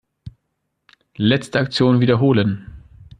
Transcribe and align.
Letzte 1.17 1.59
Aktion 1.59 1.99
wiederholen. 1.99 2.65